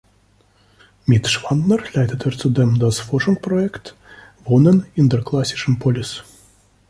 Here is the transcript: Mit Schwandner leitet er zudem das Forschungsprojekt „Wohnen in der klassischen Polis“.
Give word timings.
Mit 1.05 1.27
Schwandner 1.27 1.77
leitet 1.93 2.25
er 2.25 2.31
zudem 2.35 2.79
das 2.79 2.97
Forschungsprojekt 2.99 3.93
„Wohnen 4.43 4.87
in 4.95 5.09
der 5.09 5.21
klassischen 5.23 5.77
Polis“. 5.77 6.23